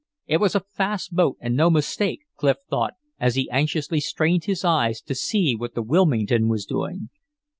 It 0.25 0.37
was 0.37 0.55
a 0.55 0.59
fast 0.61 1.13
boat 1.15 1.37
and 1.41 1.55
no 1.55 1.69
mistake, 1.69 2.21
Clif 2.35 2.55
thought, 2.67 2.95
as 3.19 3.35
he 3.35 3.47
anxiously 3.51 3.99
strained 3.99 4.45
his 4.45 4.65
eyes 4.65 4.99
to 5.03 5.13
see 5.13 5.53
what 5.55 5.75
the 5.75 5.83
Wilmington 5.83 6.47
was 6.47 6.65
doing. 6.65 7.11